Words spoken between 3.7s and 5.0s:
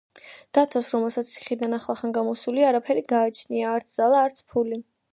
არც ძალა, არც ფული.